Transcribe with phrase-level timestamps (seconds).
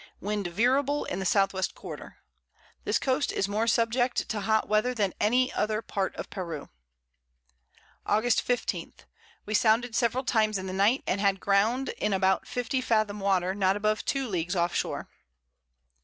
[0.19, 1.33] Wind veerable in the S.
[1.33, 1.61] W.
[1.75, 2.17] Quarter.
[2.85, 6.69] This Coast is more subject to hot Weather than any other Part of Peru.
[8.07, 8.95] August 15.
[9.45, 13.53] We sounded several Times in the Night, and had Ground in about 50 Fathom Water,
[13.53, 15.07] not above two Leagues off Shore.